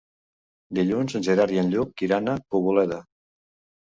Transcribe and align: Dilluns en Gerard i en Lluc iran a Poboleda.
Dilluns 0.77 1.17
en 1.21 1.27
Gerard 1.29 1.55
i 1.57 1.61
en 1.65 1.71
Lluc 1.75 2.05
iran 2.07 2.33
a 2.33 2.37
Poboleda. 2.55 2.99